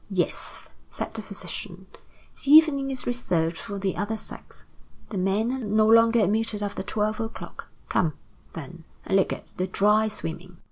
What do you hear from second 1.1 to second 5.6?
the physician; "the evening is reserved for the other sex. The men are